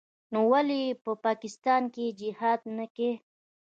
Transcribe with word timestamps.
نو 0.31 0.39
ولې 0.51 0.81
په 1.03 1.11
پاکستان 1.25 1.81
کښې 1.93 2.07
جهاد 2.19 2.59
نه 2.77 2.85
کيي. 2.95 3.11